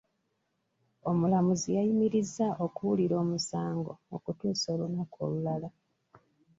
[1.09, 5.69] Omulamuzi yayimirizza okuwulira omusango okutuuka olunaku olulala.